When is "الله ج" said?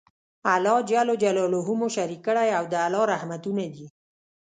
0.53-0.91